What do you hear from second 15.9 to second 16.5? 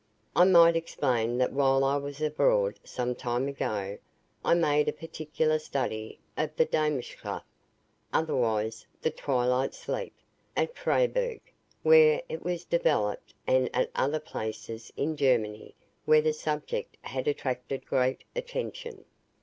where the